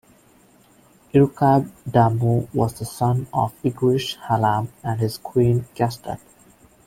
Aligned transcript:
Irkab-Damu 1.13 2.47
was 2.55 2.79
the 2.79 2.85
son 2.85 3.27
of 3.31 3.53
Igrish-Halam 3.63 4.69
and 4.83 4.99
his 4.99 5.19
queen 5.19 5.65
Kesdut. 5.75 6.19